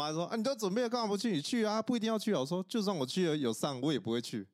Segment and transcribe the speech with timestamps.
[0.00, 1.30] 妈说：“啊，你都准备了，干嘛不去？
[1.32, 4.46] 你去啊，不一定要去。”我说：“就算我去了有上，我也不会去，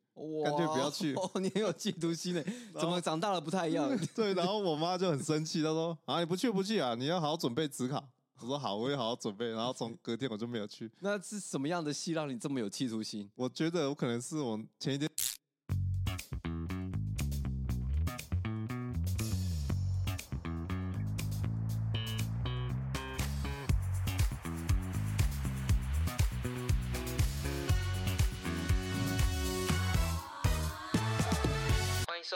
[0.44, 1.14] 干脆不要去。
[1.14, 2.42] 哦 ”你很有嫉妒心呢，
[2.78, 3.90] 怎么长大了不太一样？
[4.14, 8.02] 对，然后我妈就很生气，她说：“啊，你不去不去啊，你要好好准备指考。”
[8.40, 10.90] 我说：“好，我也好好准备。”然后从隔天我就没有去。
[11.00, 13.30] 那是什么样的戏让你这么有嫉妒心？
[13.34, 15.08] 我觉得我可能是我前一天。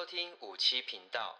[0.00, 1.36] 收听五七频道，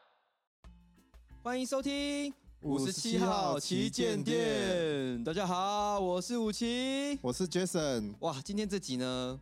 [1.43, 5.25] 欢迎收听五十七号旗舰店。
[5.25, 8.15] 大家好，我是五七，我是 Jason。
[8.21, 9.41] 哇，今天这集呢，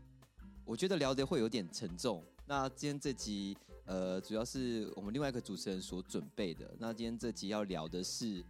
[0.65, 2.25] 我觉得聊得会有点沉重。
[2.47, 6.73] 那今天这集，呃，主要是我们另外一个主持人所准备的。
[6.79, 8.45] 那今天这集要聊的是，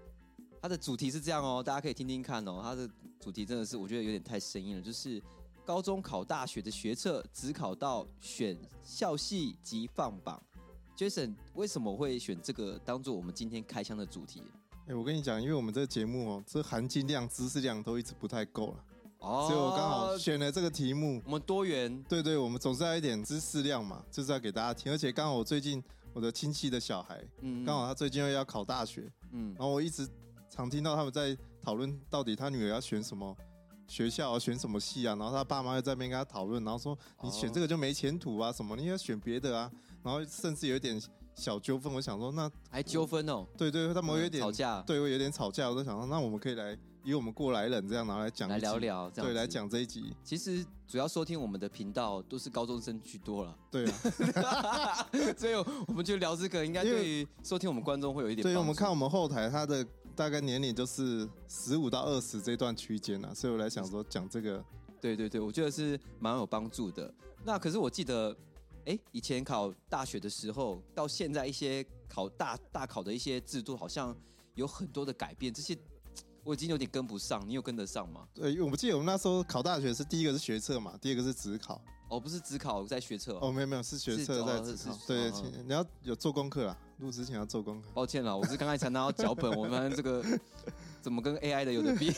[0.60, 2.60] 它的主题是这样哦，大家可以听听看哦。
[2.62, 2.86] 它的
[3.18, 5.22] 主题真的是我觉得有点太生硬了，就是。
[5.64, 10.42] 高中考大学的学测，只考到选校系及放榜。
[10.98, 14.42] Jason 为什么会选这个当做我们今天开箱的主题？
[14.88, 18.84] 哎，我跟你讲，因为我们这个节目哦，这含金量、知识量都一直不太够了，
[19.20, 21.22] 哦，所以我刚好选了这个题目。
[21.24, 24.90] 我们多元，对对，我们总是要一点知识量嘛，就是要给大家听。
[24.90, 25.80] 而且刚好我最近
[26.12, 30.04] 我的亲戚的小孩，嗯，刚好他最近又要考大学，嗯，然后我一直
[30.50, 33.36] 常听到他们在讨论到底他女儿要选什么。
[33.86, 35.16] 学校啊选什么系啊？
[35.16, 38.76] 然后他爸妈又在那边跟他讨论，然后说你选这个就没前途啊什么？
[38.76, 39.72] 你要选别的啊？
[40.08, 40.98] 然后甚至有一点
[41.34, 41.92] 小纠纷。
[41.92, 43.46] 我想说，那还纠纷哦？
[43.58, 45.68] 对对，他们有点、嗯、吵架，对，我有点吵架。
[45.68, 50.14] 我就想说，那我们可以来以我们过来人这样，然后来讲来聊聊，这样对，来讲这一集。
[50.24, 53.84] 其实主要收听我们的频道都是高中生居多了，对
[54.42, 55.54] 啊， 所以
[55.86, 58.42] 我们就聊这个，应该对于收听我们观众会有一点。
[58.42, 59.86] 所以我们看我们后台他的。
[60.18, 64.64] 大概年龄就是十五到二十这段区间啊，所以我来想说讲这个，
[65.00, 67.14] 对对对，我觉得是蛮有帮助的。
[67.44, 68.36] 那可是我记得，
[68.88, 74.16] 哎，以前考大学的时候，到现在一些考大大考的一些制度，好像
[74.54, 75.76] 有很多的改变，这些。
[76.44, 78.26] 我已经有点跟不上，你有跟得上吗？
[78.32, 81.78] 对，我不记得我们那时候考大学是第一个是学测嘛，第二个是职考。
[82.08, 84.98] 哦，不是只考在学测哦，哦，没有没有是学测在职考。
[85.06, 87.88] 对，请你要有做功课啊，录之前要做功课。
[87.94, 90.24] 抱歉了，我是刚才才拿到脚本， 我发现这个
[91.00, 92.12] 怎么跟 AI 的有点比？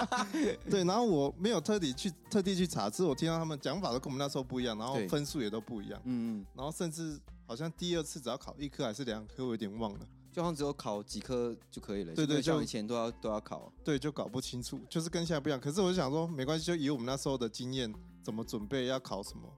[0.70, 6.00] 对，然后我没有特地去特地去查，只是我听到他们讲法都跟我们那时候不一样，然后分数也都不一样。
[6.04, 10.00] 嗯嗯，然后甚至好像第二次只要考一科还是两科，我有点忘了。
[10.32, 15.58] 就好像只有考几科就可以了，对对，像以前都要都要考，对，就搞不清楚，就是跟现在不一样。
[15.58, 17.92] 可是我就想说，没关系，就以我们那时候的经验，
[18.22, 19.52] 怎么准备要考什么。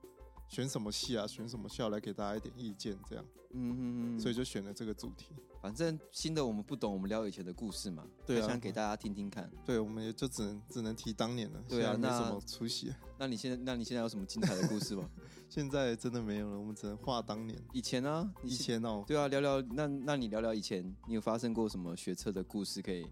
[0.53, 1.25] 选什么戏啊？
[1.25, 5.33] 选什么校来给大家一点意见，这样，嗯嗯嗯，所以就选了这个主题。
[5.59, 9.49] 反正新的我们不懂，我们聊以前的故事嘛，对啊，想给大家听听看。
[9.65, 11.63] 对，我们也就只能只能提当年了。
[11.67, 12.93] 对啊，没什么出息。
[13.17, 15.09] 那你现在，那你现在有什么精彩的故事吗？
[15.49, 17.59] 现在真的没有了，我们只能画当年。
[17.71, 18.31] 以前呢？
[18.43, 23.07] 以前哦，对啊，聊聊那那你聊聊以前，你有发生过什么学测的故事可以？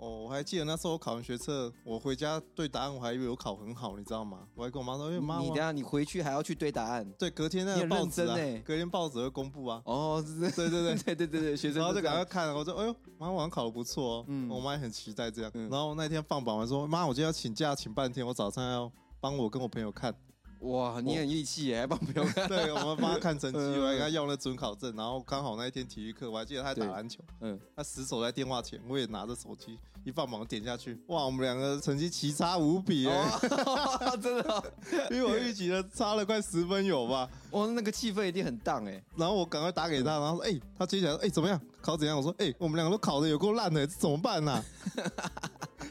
[0.00, 4.48] 哦，我还记得那时候我考完学测，我回家对答案，我还以为我考很好，你知道吗？
[4.54, 8.34] 我还跟我妈说：“哎妈，你等下你回去还要去对答案？”对，隔天那个报纸啊，
[8.64, 9.82] 隔天报纸会公布啊。
[9.84, 15.50] 哦，对对对对对对对， 学生然后就赶快看，我说：“哎呦，妈，我好像考的不错哦。”嗯，我妈也很期待这样。
[15.54, 18.90] 嗯、然后那天放榜完说：“妈，我今天要请假请半天，我早上要
[19.20, 20.14] 帮我跟我朋友看。”
[20.60, 22.46] 哇，你很义气耶，还帮朋友 看。
[22.46, 34.62] 对，我们帮他看成绩，我还给他要了准考证，然后刚好那一天体育课，我还记得他在打篮球，嗯，他死守在电话前，我也拿着手机，一放榜点下去，哇，我们两个成绩奇差无比耶，哦、 真的、哦，
[35.08, 37.26] 比我预期的差了快十分有吧？
[37.52, 39.02] 哇，那个气氛一定很荡哎。
[39.16, 41.58] 然后我赶快打给他，然后说，哎、欸，他接起来说，哎、欸，怎么样？
[41.80, 42.14] 考怎样？
[42.18, 44.64] 我说，哎、欸，我们两个都考的有够烂的，这怎么办呢、啊？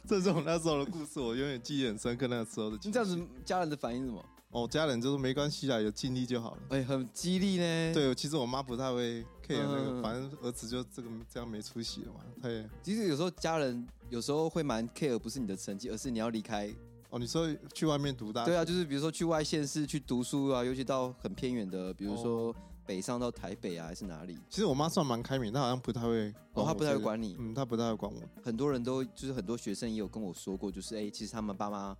[0.07, 2.27] 这是我那时候的故事，我永远记忆很深刻。
[2.27, 4.23] 那个时候的，你这样子，家人的反应是什么？
[4.51, 6.61] 哦，家人就说没关系啦，有尽力就好了。
[6.69, 7.93] 哎、欸，很激励呢。
[7.93, 12.21] 对，其实我妈不太会 care 那个，嗯、反正儿子就这个这样没出息了嘛。
[12.41, 16.73] 对，其实有时候家人有时候会蛮 care，不是你的成绩，而是你要离开。
[17.11, 18.47] 哦，你说去外面读大学？
[18.47, 22.55] 对啊，就是比如说去外县市去读书啊，尤其到很偏远的，比如说
[22.87, 24.35] 北上到台北啊，还是哪里？
[24.49, 26.33] 其实我妈算蛮开明，她好像不太会。
[26.53, 27.35] 哦，她不太会管你。
[27.37, 28.19] 嗯，她不太会管我。
[28.43, 31.95] 很多人都就是很多学生也有跟我说过，就是哎、欸，其实他们爸妈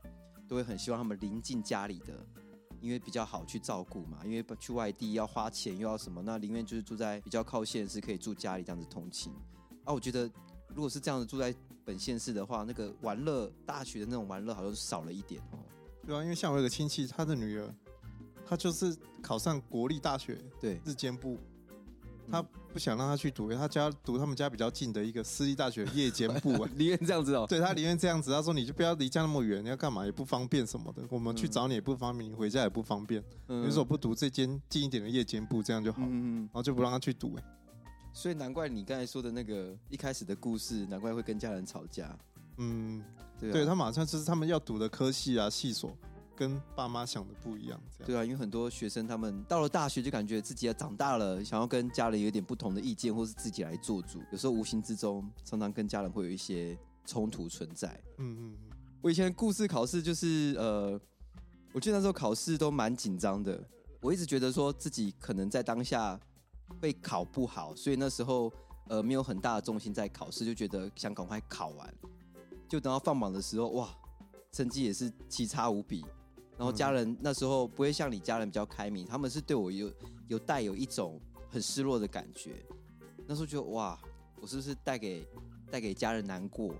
[0.49, 2.13] 都会很希望他们临近家里的。
[2.81, 9.33] 因为比较好去照顾嘛，因为去外地要花钱又要什么，那宁愿就是住在比较靠县市，可以住家里这样子通勤。
[9.83, 10.31] 啊，我觉得
[10.73, 11.53] 如果是这样子住在
[11.83, 15.59] 本县市的话，那个玩乐大学的那种玩乐好像是少了一点哦。
[16.07, 17.69] 对啊，因为像我有个亲戚，他的女儿，
[18.47, 21.37] 她就是考上国立大学，对，日间部，
[22.31, 22.41] 他
[22.71, 27.45] 不想让他去读，他家读他们家比较近的一个私立大学夜间部， 宁愿这样子哦。
[27.49, 33.23] 对他宁愿这样子，他说你就不要离家那么远，你要干嘛也不方便什么的，我们去找你也不方便，你回家也不方便。
[33.47, 36.01] 嗯，你说我不读这间近一点的夜间部，这样就好。
[36.03, 37.35] 嗯，然后就不让他去读。
[37.37, 37.43] 哎，
[38.13, 42.17] 所以难怪你刚才说的那个一开始的故事，难怪会跟家人吵架。
[42.57, 43.03] 嗯，
[43.39, 45.95] 对，对他马上就是他们要读的科系啊，系所。
[46.39, 57.89] 跟爸妈想的不一样，这样对啊，因为很多学生他们到了大学就感觉自己要长大了，想要跟家人有点不同的意见，或是自己来做主，有时候无形之中常常跟家人会有一些冲突存在。
[58.19, 60.97] 嗯嗯嗯，我以前故事考试就是呃，
[61.73, 63.61] 我记得那时候考试都蛮紧张的，
[63.99, 66.17] 我一直觉得说自己可能在当下
[66.79, 68.49] 会考不好，所以那时候
[68.87, 71.93] 呃没有很大的重心在考试，就觉得想赶快考完，
[72.69, 73.89] 就等到放榜的时候，哇，
[74.53, 76.05] 成绩也是奇差无比。
[76.59, 79.89] 然后家人那时候不会像你家人比较开明，他们是对我有
[80.27, 81.17] 有带有一种
[81.49, 82.61] 很失落的感觉。
[83.25, 83.97] 那时候觉得哇，
[84.41, 85.25] 我是不是带给
[85.71, 86.75] 带给家人难过？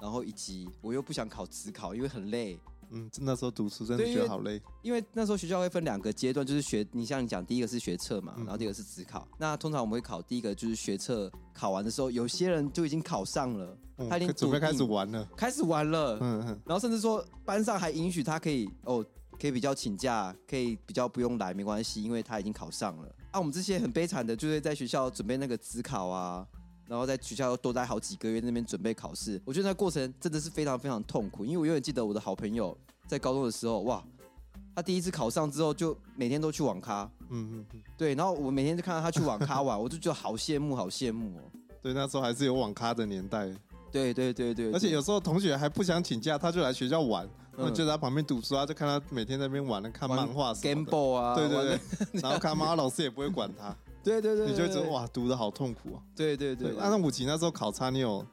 [0.00, 2.58] 然后以及我又不想考职考，因为很累。
[2.92, 4.60] 嗯，那时候读书真的觉得好累。
[4.82, 9.26] 因为那时候学校会分两个阶段，就是学你像你讲，第一个是学测嘛，然后第二个是指考。
[9.38, 13.76] 那通常我们会考第一个就是学测，考完的时候，有些人就已经考上了，
[14.08, 16.18] 他已经准备开始玩了，开始玩了。
[16.20, 16.46] 嗯嗯。
[16.66, 19.04] 然后甚至说班上还允许他可以哦，
[19.40, 23.08] 可以比较请假，可以比较不用来，没关系，因为他已经考上了。
[23.30, 26.46] 啊，我们这些很悲惨的，就是在学校准备那个指考啊。
[26.86, 31.44] 然后在学校多待好几个月，那边准备考试，我觉得那过程真的是非常非常痛苦。
[31.44, 32.76] 因为我永远记得我的好朋友
[33.06, 34.02] 在高中的时候，哇，
[34.74, 38.14] 他第一次考上之后，就每天都去网咖，嗯嗯嗯，对。
[38.14, 41.42] 然后我每天就看到他去网咖玩， 我就觉得好羡慕，好羡慕哦。
[41.80, 43.50] 对，那时候还是有网咖的年代。
[43.90, 51.80] 对对对对，而且有时候同学还不想请假，他就来学校玩，然后就在他旁边读书，他就看他每天在那边玩，看漫画，Game Boy 啊，对对对，
[52.22, 53.76] 然后看妈，老师也不会管他。
[54.02, 56.02] 对对对，你就觉得哇，读的好痛苦啊！
[56.16, 58.26] 对对对，那五级那时候考差，你有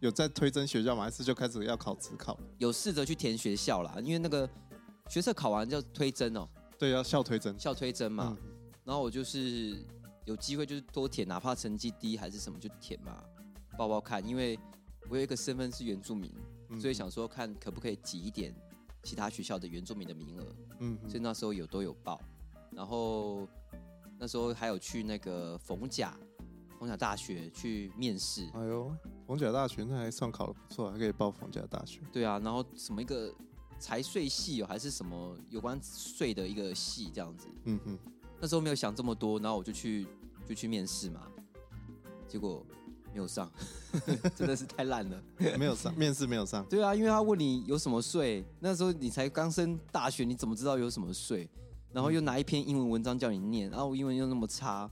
[0.00, 1.04] 有在推甄学校吗？
[1.04, 2.38] 还是就开始要考职考？
[2.58, 4.48] 有试着去填学校啦，因为那个
[5.08, 6.48] 学测考完就推甄哦。
[6.78, 8.36] 对，要校推甄，校推甄嘛。
[8.84, 9.76] 然后我就是
[10.24, 13.22] 有机会就是多填，哪怕成绩低还是什么就填嘛，
[13.76, 14.26] 报报看。
[14.26, 14.58] 因为
[15.08, 16.32] 我有一个身份是原住民，
[16.80, 18.54] 所以想说看可不可以挤一点
[19.02, 20.46] 其他学校的原住民的名额。
[20.78, 22.20] 嗯，所以那时候有都有报，
[22.72, 23.46] 然后。
[24.20, 26.14] 那时候还有去那个逢甲，
[26.78, 28.46] 逢甲大学去面试。
[28.52, 28.94] 哎呦，
[29.26, 32.00] 逢甲大学那还算考的不错，还可以报逢甲大学。
[32.12, 33.34] 对啊，然后什么一个
[33.78, 37.48] 财税系哦，还是什么有关税的一个系这样子。
[37.64, 37.98] 嗯嗯。
[38.38, 40.06] 那时候没有想这么多，然后我就去
[40.46, 41.26] 就去面试嘛，
[42.28, 42.62] 结果
[43.14, 43.50] 没有上，
[44.36, 45.22] 真的是太烂了。
[45.58, 46.62] 没有上面试没有上。
[46.66, 51.48] 对啊，因为他问你有什么税，那时候你才刚升大学，你怎么知道有什么税？
[51.92, 54.88] 然后又拿一篇英文文章叫你念，然后我英文又那么差，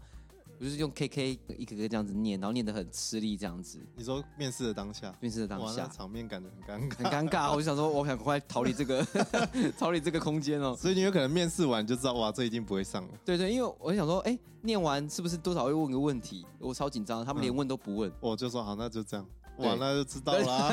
[0.58, 3.78] 我就是用 KK 一个个这样子念，然后念得很吃力这样子。
[3.96, 7.50] 你说面试的当下，面试的当下，场面感觉很尴尬，很尴尬。
[7.54, 9.06] 我就想说，我想快逃离这个，
[9.78, 10.74] 逃离这个空间哦。
[10.76, 13.10] 所以你有可能面试完就知道，哇，这一定不会上了。
[13.24, 16.44] 对对，因为我想说，哎，念完是不是多少会问个问题？
[16.58, 18.12] 我超紧张，他们连问都不问。
[18.20, 19.24] 我就说好，那就这样。
[19.58, 20.72] 哇，那就知道啦，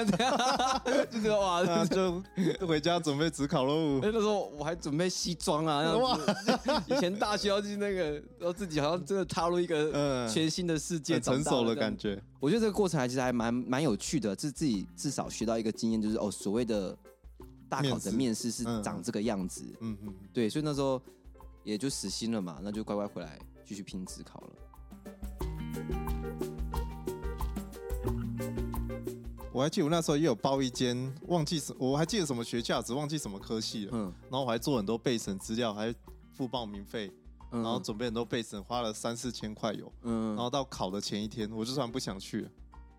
[1.11, 2.23] 就知道哇， 那就
[2.67, 3.99] 回家准备指考喽。
[4.01, 6.19] 那时候我还准备西装啊，哇，
[6.87, 12.21] 以前大学要去那个，然后自己好像真的踏入一个全新的世界，成熟的感觉。
[12.39, 16.95] 我觉得这个过程还其实还蛮蛮有趣的，自自己至少学到一个经验，就是哦，所谓的
[17.67, 19.63] 大考的面试是长这个样子。
[19.79, 21.01] 嗯嗯，对，所以那时候
[21.63, 24.49] 也就死心了嘛，那就乖乖回来继续拼职考了。
[29.55, 33.91] 我还记得我那时候也有报一间，忘记什，我还记得什么学校，只忘记什么科系了。
[33.93, 35.95] 嗯，然后我还做很多备审资料，还
[36.33, 37.09] 付报名费，
[37.49, 39.89] 然后准备很多备审，花了三四千块有。
[40.01, 42.49] 嗯，然后到考的前一天，我就算不想去了。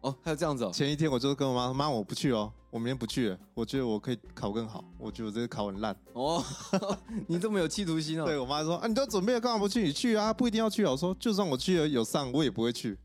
[0.01, 0.71] 哦，还有这样子哦。
[0.73, 3.39] 前一天我就跟我妈说：“妈，我不去哦，我明天不去了。
[3.53, 6.43] 我觉得我可以考更好，我觉得我这次考很烂。”哦，
[7.29, 8.25] 你这么有企图心哦。
[8.25, 9.83] 对我妈说：“啊，你都准备了，干嘛不去？
[9.83, 12.97] 你去啊，不一定要去。”我说：“就算我去了有上，我也不会去。”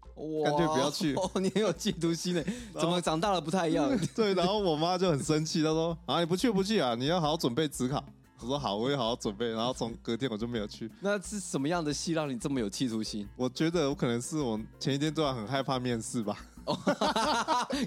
[0.43, 1.13] 干脆不要去！
[1.15, 2.43] 哦， 你很有嫉妒心呢，
[2.79, 3.89] 怎么长大了不太一样？
[4.15, 6.95] 对，然后我妈就很生气，她说：“啊，你不去不去啊？
[6.95, 8.03] 你要好好准备职考。”
[8.41, 10.89] 我说：“好，我也好好准备。”然后从隔天我就没有去。
[10.99, 13.27] 那是什么样的戏让你这么有嫉妒心？
[13.35, 16.37] 我觉得我可能是我前一天突然很害怕面试吧。
[16.65, 16.75] 哦，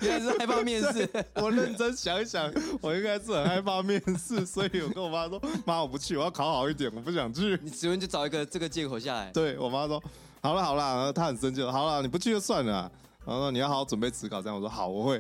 [0.01, 1.09] 原来是害怕面试。
[1.35, 9.31] 我认真想一想，我应该是很害怕面试，所以我跟我妈说：“妈，我不去，我要考好一点，我不想去。”你只能就找一个这个借口下来。
[9.33, 10.01] 对我妈说。
[10.45, 11.63] 好了好了，他很生气。
[11.63, 12.93] 好了，你不去就算了。
[13.25, 15.19] 然后说你要好好准备职考，这样我说好，我会。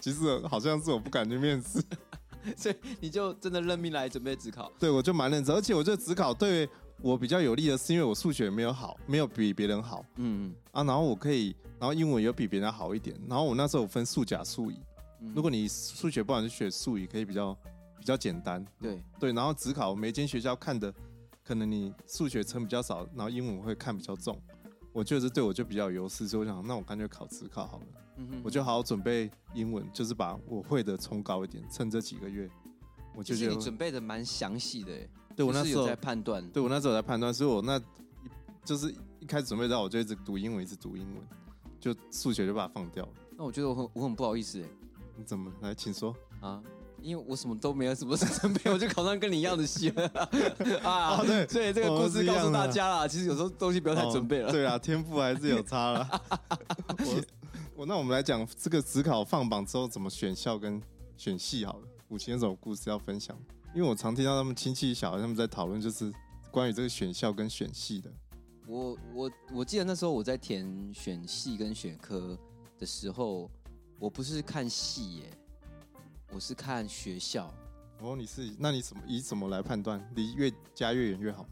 [0.00, 1.78] 其实好像是我不敢去面试，
[2.56, 4.72] 所以你就真的认命来准备职考。
[4.78, 6.66] 对，我就蛮认真，而且我觉得职考对
[7.02, 14.80] 我比较有利的是，因为我数学没有好，没有比别人好，嗯嗯啊，然后我可以，然后英文有比别人好一点，然后我那时候有分数甲数乙，
[15.20, 17.54] 嗯、如果你数学不好就学数乙，可以比较
[17.98, 20.92] 比较简单，对对，然后职考每间学校看的，
[21.44, 24.40] 可能你数学成比较少，然后英文会看比较重，
[24.92, 27.86] 我觉得这对我就比较有优势，所以我想，那我干脆考职考好了，
[28.18, 32.48] 嗯哼，我就好好准备英文，就是把我会的冲高一点，趁这几个月，
[33.14, 34.92] 我就觉得你准备的蛮详细的。
[35.34, 37.80] 对，我那时候在判断，对我那时候在判断，所以我那
[38.64, 41.26] 就是一开始准备到，我就一直读英文，一直读英文，
[41.80, 43.12] 就数学就把它放掉了。
[43.38, 44.68] 那我觉得我很我很不好意思哎，
[45.16, 46.62] 你怎么来，请说啊？
[47.02, 50.06] 因为我什么都没有，什么是准备，我就考上跟你一样的戏了
[50.82, 51.22] 啊。
[51.24, 54.50] 对，所以这个故事告诉大家啦，其实有时候东西不要太准备了。
[54.50, 56.22] 对啊，天赋还是有差了。
[56.98, 57.22] 我
[57.82, 60.80] 我那我们来讲这个职考放榜之后怎么选校跟
[61.16, 61.88] 选系好了。
[62.08, 63.36] 五七有什么故事要分享？
[63.74, 66.12] 因为我常听到他们亲戚小孩他们在讨论，就是
[66.50, 68.10] 关于这个选校跟选系的。
[68.66, 72.38] 我我我记得那时候我在填选系跟选科
[72.78, 73.50] 的时候，
[73.98, 75.30] 我不是看系耶，
[76.34, 77.52] 我是看学校。
[78.00, 78.50] 哦，你是？
[78.58, 80.02] 那你怎么以怎么来判断？
[80.14, 81.50] 离越家越远越好吗？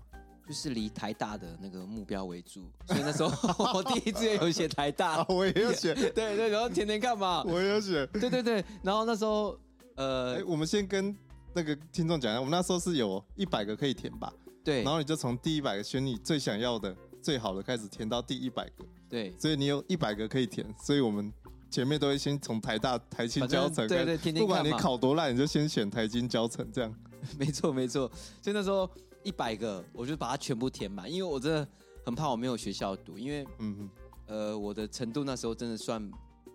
[0.49, 2.65] 就是离台大的那个目标为主。
[2.87, 3.31] 所以那时候
[3.75, 5.95] 我第一志愿有写台大，我也有写。
[5.95, 7.45] 对对，然后填填看嘛。
[7.45, 8.07] 我也有写。
[8.07, 9.57] 对对对，然后那时候
[9.97, 11.17] 呃，欸，我们先跟。
[11.53, 14.33] 那个听众讲一下，我们那时候是有一百个可以填吧？
[14.63, 14.85] 对。
[14.85, 18.85] 然后你就从第一百个选你最想要的、最好的开始填到第一百个。
[19.09, 19.35] 对。
[19.37, 21.33] 所以你有一百个可以填，所以我们
[21.71, 26.95] 前面都会先从台大、台清交成，对对，天天不管你考多烂，你就先选台清交成这样。
[27.39, 28.11] 没错没错，
[28.43, 28.89] 所以那时候
[29.23, 31.67] 一百个，我就把它全部填满，因为我真的
[32.05, 33.91] 很怕我没有学校读，因为嗯哼。
[34.27, 36.11] 呃我的程度那时候真的算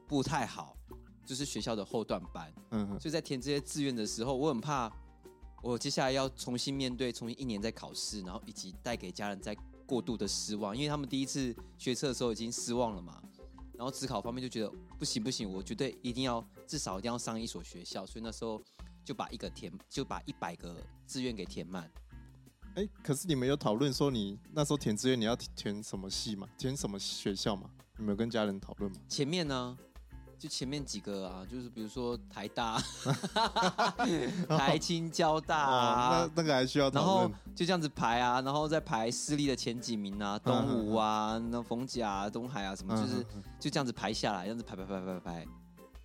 [0.07, 0.75] 不太好。
[1.25, 4.87] 就是学校的后段班，嗯哼，所以在填这些志愿的时候，我很怕
[5.63, 9.57] 我接下来要重新面对，重新一年再考试，然后以及带给家人再
[9.87, 13.19] 过度的失望，因为他们第一次学测的时候已经失望了嘛，
[13.77, 18.61] 然后职考方面就觉得不行不行，我绝对一定要至少一定要上一所学校，所以那时候
[19.03, 21.91] 就把一个填就把一百个志愿给填满。
[22.75, 26.47] 哎，可是你们有讨论说你那时候填志愿你要填什么系吗？
[26.57, 27.69] 填什么学校吗？
[27.97, 28.97] 你们有跟家人讨论吗？
[29.07, 29.77] 前面呢？
[30.37, 32.77] 就前面几个啊，就是比如说台大、
[34.49, 36.89] 台青交大啊，那那个还需要。
[36.89, 43.25] 然后就这样子排啊，然后再排私立的前几名啊，东吴啊、那逢甲啊、东海啊什么，就是
[43.59, 45.47] 就这样子排下来，这样子排排排排排，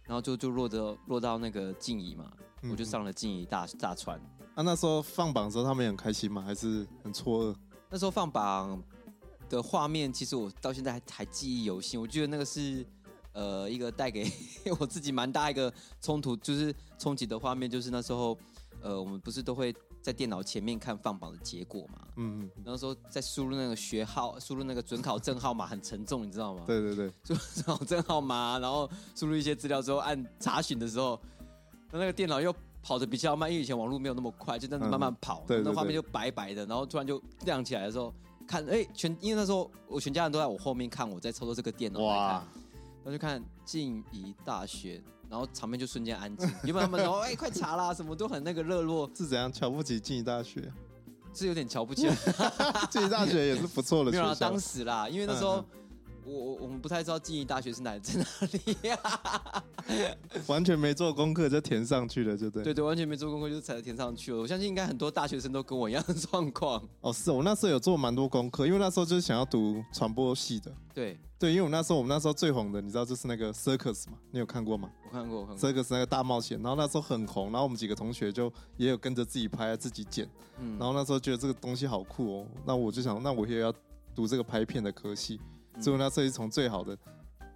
[0.05, 2.31] 然后就就落到落到那个静怡嘛，
[2.71, 4.19] 我就上了静怡大大船。
[4.55, 6.41] 啊，那时候放榜的时候，他们也很开心吗？
[6.41, 7.57] 还是很错愕？
[7.91, 8.81] 那时候放榜
[9.49, 12.01] 的画面，其实我到现在还还记忆犹新。
[12.01, 12.87] 我觉得那个是。
[13.33, 14.31] 呃，一个带给
[14.79, 18.37] 我自己蛮大一个冲突，就是冲击的画面，就是那时候，
[18.83, 22.01] 呃，我们不是都会在电脑前面看放榜的结果嘛？
[22.17, 22.51] 嗯嗯。
[22.65, 26.65] 然后说在输入那个学号，输入那个准考证号码很沉重，你知道吗？
[26.67, 27.13] 对对对。
[27.25, 31.21] 输入准考证号码，然后输入一些资料之后按查询的时候，
[31.93, 38.13] 那那个电脑又跑的比较慢，因为以前网络没有那么快，就这样子慢慢跑，嗯、对对对，那画面就白白的，然后突然就亮起来的时候，
[38.49, 42.01] 看，哎，全因为那时候我全家人都在我后面看我在操作这个电脑。
[42.01, 42.43] 哇。
[43.03, 46.49] 然后就看静宜大学，然后场面就瞬间安静。
[46.65, 50.73] 原本他们说：“哎、欸，快查啦，什么都很那个热络。”是怎样瞧不起静宜大学？
[51.35, 52.09] 是有点瞧不起。
[52.91, 54.23] 静宜大学也是不错的学校。
[54.23, 55.57] 没有啦，当时啦，因为那时候。
[55.57, 55.77] 嗯嗯
[56.25, 59.65] 我我我们不太知道静宜大学是哪在哪里呀、啊，
[60.47, 62.63] 完全没做功课就填上去了，就对。
[62.63, 64.39] 对对，完全没做功课就才填上去了。
[64.39, 66.83] 我相信应该很多大学生都跟我一样的状况。
[67.01, 70.73] 哦，是我那时候有做蛮多功课，因为那时候就是想要读传播系的。
[70.93, 74.19] 对对，因为我那时候我们那时候最红的，你知道就是那个 Circus 嘛？
[74.31, 74.91] 你有看过吗？
[75.07, 75.71] 我看过，我看过。
[75.71, 80.29] Circus 那个大冒险，然后那时候很红，然后我们几个同学就也有跟着自己拍、自己剪。
[80.59, 80.79] 嗯。
[80.79, 83.73] 然后那时候觉得这个东西好酷哦，那我就想，那我也要
[84.15, 85.41] 读这个拍片的科系。
[85.81, 86.97] 所以那设计从最好的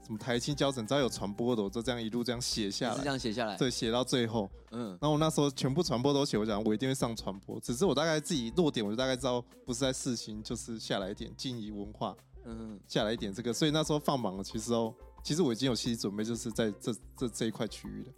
[0.03, 12.15] 什么台清交成，只要有传播的，我就这样一路这样写下来，是这样写下来，对，写到最后，嗯，然后我那时候全部传播都写，我讲我一定会上传播，只是我大概自己落点，我就大概知道不是在四新，就是下来一点静宜文化，
[12.45, 18.13] 嗯，下来一点这个，所以那时候放榜了，其实哦，其实我已经有心理准备，就是在这这这一块区域了，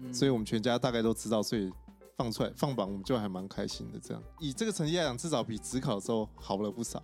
[0.00, 1.72] 嗯，所以我们全家大概都知道，所以
[2.18, 3.98] 放出来放榜，我们就还蛮开心的。
[3.98, 4.22] 这样。
[4.40, 7.02] 以这个成绩来讲，至少比职考的时候好了不少。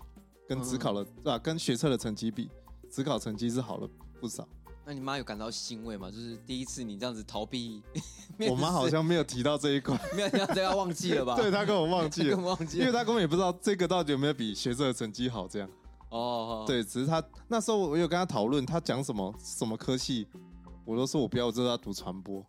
[0.50, 1.38] 跟职考的对吧？
[1.38, 2.50] 跟学测的成绩比，
[2.90, 3.88] 指考成绩是好了
[4.20, 4.44] 不少。
[4.84, 6.10] 那你妈有感到欣慰吗？
[6.10, 7.80] 就是第一次你这样子逃避，
[8.50, 11.36] 我妈好像没有提到这一块， 没有提到这个忘记了吧？
[11.40, 15.46] 对，她跟我忘记了，忘记了，因为她根本也不知道这个到底有没有比学测的成绩好。
[15.46, 15.70] 这样
[16.10, 20.26] 哦，对，只是她那时候我有跟她讨论，她讲什么什么科系，
[20.84, 22.44] 我都说我不要，我知道她读传播。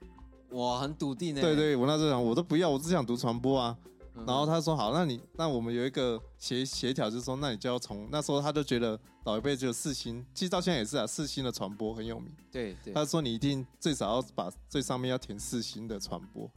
[0.54, 1.42] 哇，很笃定的。
[1.42, 3.78] 对对，我那时候想我都不要，我只想读传播啊。
[4.14, 12.30] 然后他说好，那你那我们有一个协协调，就是说，那你就要从那时候他就觉得老一辈就四星，其实到现在也是啊，四星的传播很有名。
[12.52, 12.94] 对对。
[12.94, 16.52] 他说你一定最少要把最上面要填四星的传播，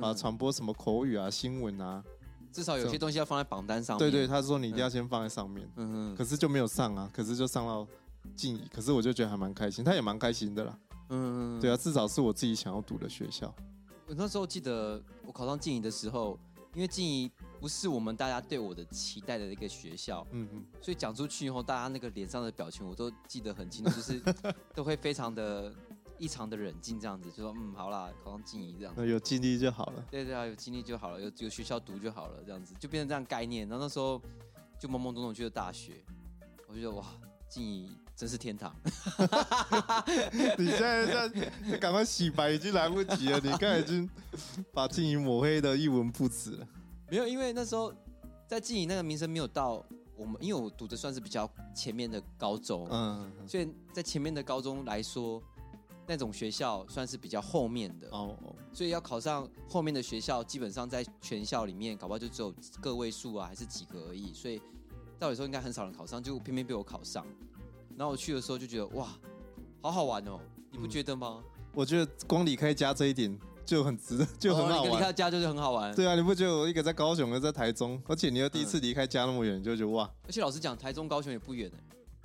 [0.00, 2.02] 把传播什么口语啊、新闻啊，
[2.50, 4.10] 至少有些东西要放在榜单上面。
[4.10, 5.68] 对对，他说你一定要先放在上面。
[5.76, 6.16] 嗯嗯。
[6.16, 7.86] 可是就没有上啊，可是就上到
[8.34, 10.78] 静怡，可是我就觉得还蛮开心，他也蛮开心的啦。
[11.10, 11.60] 嗯嗯。
[11.60, 13.54] 对啊，至少是我自己想要读的学校。
[14.08, 16.38] 我那时候记得我考上静怡的时候。
[16.76, 24.22] 因为静怡不是我们大家对我的期待的一个学校，嗯嗯，所以讲出去以后，大家那个脸上的表情我都记得很清楚，就是
[24.76, 25.74] 都会非常的
[26.18, 33.66] 异常的冷静，这样子就说嗯，好啦，考上静怡这样子，有经历就好了，对对啊，有经历就好了，有有学校读就好了，这样子就变成这样概念。
[33.66, 34.20] 然后那时候
[34.78, 36.04] 就懵懵懂懂去了大学，
[36.68, 37.06] 我就觉得哇，
[37.48, 38.74] 静宜真是天堂。
[40.56, 44.08] 你现在在赶快洗白已经来不及了，你刚才已经
[44.72, 46.66] 把静怡抹黑的一文不值了。
[47.10, 47.92] 没有，因为那时候
[48.48, 49.84] 在静怡那个名声没有到
[50.16, 55.42] 我们，因为我读的算是比较前面的高中，嗯，所以在前面的高中来说，
[56.06, 58.34] 那种学校算是比较后面的哦，
[58.72, 64.60] 所以要考上后面的学校，基本上在全校里面搞不好就只有个位数啊，还是几个而已，所以
[65.20, 67.26] 照理说应该很少人考上，就偏偏被我考上。
[67.96, 69.08] 然后我去的时候就觉得哇，
[69.80, 70.38] 好好玩哦，
[70.70, 71.42] 你不觉得吗？
[71.42, 73.38] 嗯，我觉得光离开家这一点。
[73.66, 74.92] 就很值得，就很好玩。
[74.92, 75.92] 离开家就是很好玩。
[75.92, 80.08] 对啊，你不觉得我一个在高雄，一个在台中，而且你又第一次离开家那么远，就觉得哇。
[80.24, 81.68] 而且老实讲，台中高雄也不远，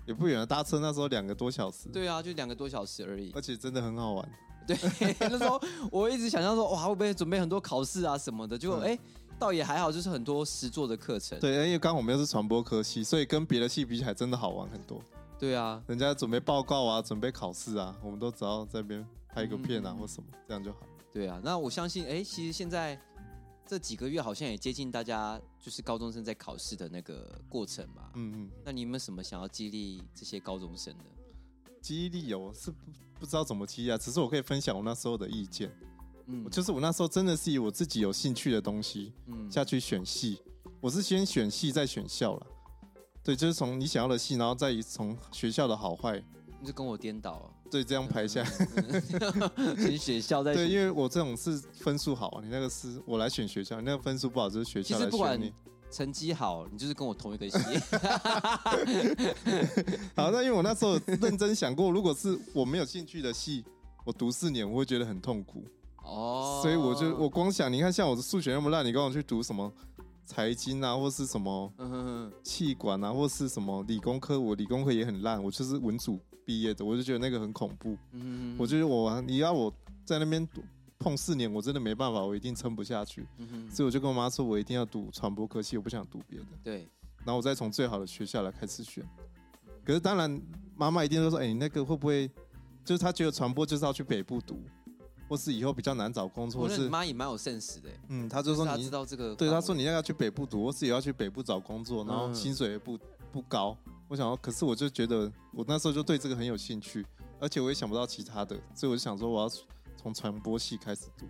[0.05, 1.89] 也不远啊，搭车那时候两个多小时。
[1.91, 3.31] 对啊，就两个多小时而已。
[3.33, 4.31] 而且真的很好玩。
[4.67, 4.77] 对，
[5.19, 5.59] 那时候
[5.91, 8.55] 我一直想象说，哇，会不会准备很多考试啊什么的？
[8.55, 8.99] 就哎、欸，
[9.39, 11.39] 倒也还好，就是很多实作的课程。
[11.39, 15.01] 对，因为刚好我们又是传播科系，所以跟别的系比起来，真的好玩很多。
[15.41, 20.81] 对啊，人家准备报告啊，准备考试啊，我们都只要在这边拍个片啊，嗯、或什么，这样就好。
[21.12, 22.95] 对啊，那我相信，哎，其实现在
[23.65, 28.12] 这几个月好像也接近大家就是高中生在考试的那个过程嘛。
[28.13, 28.51] 嗯嗯。
[28.63, 31.05] 那你有没有什么想要激励这些高中生的？
[31.81, 32.77] 激励有是不
[33.21, 35.75] 不知道怎么激励啊，只是我可以分享我那时候的意见。
[36.27, 40.39] 嗯，就是我那时候真的是以我自己有兴趣的东西，嗯，下去选系。
[40.79, 42.48] 我是先选系再选校了。
[43.23, 46.21] 对，就是从你想要的戏，然后再从学校的好坏。
[46.60, 47.49] 你就跟我颠倒啊。
[47.71, 48.49] 对，这样排下来，
[49.77, 50.53] 选学校在。
[50.53, 55.53] 对，因为我这种是分数好，你那个是我来选学校，你那个分数不好就是学校来选你。
[55.89, 57.57] 成绩好，你就是跟我同一个系。
[60.15, 63.65] 好，那因为我那时候认真想过，如果是我没有兴趣的系，
[64.05, 65.65] 我读四年我会觉得很痛苦。
[66.03, 66.60] 哦。
[66.62, 69.71] 所以我就我光想，你看像我的数学那么烂，你跟我去读什么
[70.32, 71.70] 财经啊，或是什么
[72.41, 76.17] 气管啊，或是什么理工科，我理工科也很烂，我就是文组。
[76.44, 77.96] 毕业的，我就觉得那个很恐怖。
[78.13, 79.72] 嗯，我觉得我你要我
[80.04, 80.46] 在那边
[80.98, 83.28] 碰四年，我真的没办法，我一定撑不下去。
[83.38, 86.46] 嗯，所以我就跟我妈说，我一定要读传播科系，我不想读别的。
[86.63, 86.89] 对。
[87.20, 89.08] 然后我再从最好的学校来开始选。
[89.86, 90.41] 可是当然，
[90.76, 92.30] 妈妈一定都说：“哎，你那个会不会？”
[92.84, 94.60] 就是她觉得传播就是要去北部读，
[95.32, 96.67] 或是以后比较难找工作。
[96.67, 97.89] 是妈也蛮有 sense 的。
[98.10, 103.00] 嗯，他就说你知道这个，对，他说你要要去北部读，或是也要去北部找工作，然后薪水也不
[103.32, 103.78] 不高。
[104.10, 107.06] 我想要，可是我就觉得我那时候就对这个很有兴趣，
[107.39, 109.50] 而且我也想不到其他的，所以我就想说我要
[109.96, 111.26] 从传播系开始读。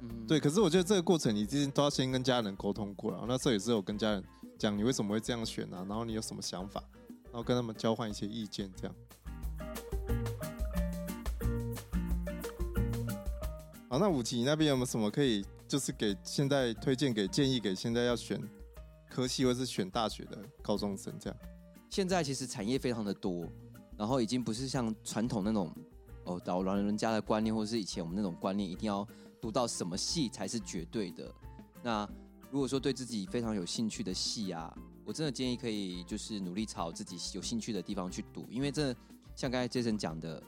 [0.00, 0.40] 嗯，对。
[0.40, 4.24] 可是我觉得这个过程你之前都要先跟家人沟通过了，那时候也是有跟家人
[4.58, 6.82] 讲你为什么会这样选啊，然后你有什么想法，
[7.26, 8.96] 然后跟他们交换一些意见，这样。
[13.98, 18.40] 那武吉那边有没有什么可以就是给现在推荐给建议给现在要选
[19.10, 21.38] 科系或是选大学的高中生这样？
[21.90, 23.46] 现在其实产业非常的多，
[23.96, 25.72] 然后已经不是像传统那种
[26.24, 29.06] 哦，老老人家的观念，或者是以前我们那种观念，一定要
[29.40, 31.32] 读到什么系才是绝对的。
[31.82, 32.08] 那
[32.50, 38.94] 如果说对自己非常有兴趣的系啊，我真的建议可以就是努力朝自己有兴趣的地方去读，因为这
[39.36, 40.42] 像刚才 Jason 讲的，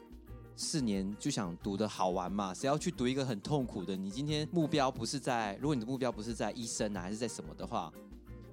[0.59, 3.95] 四年就想读的好玩嘛，谁要去读一个很痛苦的？
[3.95, 7.93] 你今天目标不是在，如果你的目标不是在医生啊，还是在什么的话，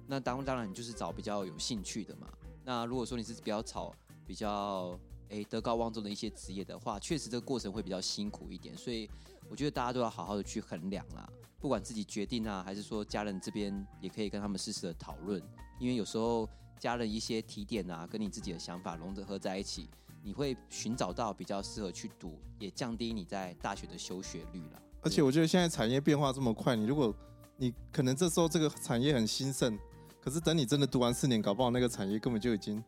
[0.06, 2.28] 那当当然你就是找比较有兴趣的嘛。
[2.62, 3.94] 那如果说你是比较吵
[4.26, 9.08] 比较诶德高望重的一些职业的话，确实这个过程会比较辛苦一点，所以
[9.48, 11.26] 我觉得大家都要好好的去衡量啦，
[11.58, 15.42] 不管自己决定啊，还是说家人这边也可以跟他们适时的讨论，
[15.80, 16.46] 因为有时候
[16.78, 19.88] 家人一些提点啊，跟你自己的想法融合在一起，
[20.24, 24.82] 你会寻找到比较适合去读，也降低你在大学的休学率了。
[25.02, 27.14] 而且我觉得现在产业变化这么快，你如果
[27.58, 29.78] 你可能这时候这个产业很兴盛。
[30.22, 32.82] 可是等你真的读完四年，搞不好那个产业根本就已经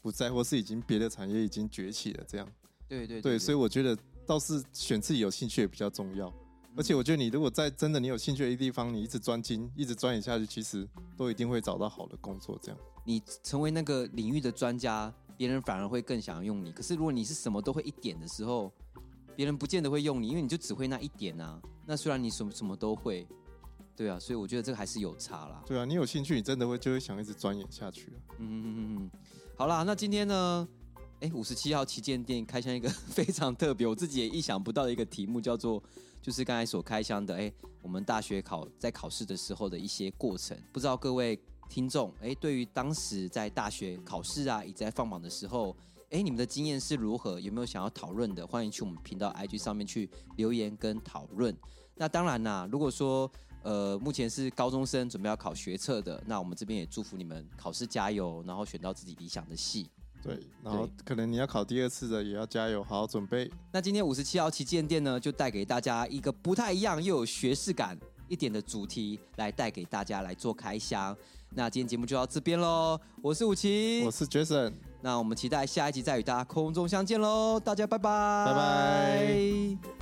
[0.00, 2.24] 不在，或是已经别的产业已经崛起了。
[2.28, 2.48] 这样，
[2.86, 6.32] 对对对，对，所以我觉得倒是选自己有兴趣也比较重要。
[6.76, 12.56] 而且我觉得你如果在真的你有兴趣的地方，你一直专精，一直钻研下去，其实都一定会找到好的工作。
[12.62, 16.70] 这样，你成为那个领域的专家，别人反而会更想要用你。
[16.72, 18.70] 可是如果你是什么都会一点的时候，
[19.34, 21.62] 别人不见得会用你，因为你就只会那一点啊。
[21.86, 23.26] 那虽然你什么什么都会，
[23.96, 25.62] 对啊，所以我觉得这个还是有差啦。
[25.64, 28.12] 对啊，你有兴趣，你真的会就会想一直钻研下去。
[28.38, 29.10] 嗯嗯嗯嗯，
[29.56, 30.68] 好啦，那今天呢？
[31.20, 35.82] 哎，五十七号旗舰店开箱一个 非常特别，我自己也意想不到的一个题目，叫做
[36.22, 40.56] 就是刚才所开箱的，哎，我们大学考在考试的时候的一些过程。
[40.72, 41.36] 不知道各位
[41.68, 45.76] 听众，哎，对于当时在大学考试啊，以及在放榜的时候，
[46.10, 47.38] 哎，你们的经验是如何？
[47.38, 48.46] 有没有想要讨论的？
[48.46, 51.54] 欢迎去我们频道 IG 上面去留言跟讨论。
[51.94, 53.30] 那当然啦，如果说
[53.62, 59.90] 呃目前是高中生准备要考学测的，那我们这边也祝福你们考试加油，然后选到自己理想的系。
[60.20, 63.48] 对，然后可能你要考第二次的，也要加油，好好准备。
[63.72, 71.16] 那今天五十七号旗舰店呢，就带给大家一个不太一样又有学士感一点的主题，来带给大家来做开箱。
[71.50, 79.97] 那今天节目就到这边喽，我是武奇，我是 Jason，那我们期待下一集再与大家空中相见喽，大家拜拜，拜拜。